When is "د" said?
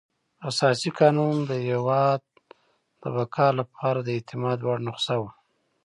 1.49-1.51, 3.01-3.03, 4.01-4.07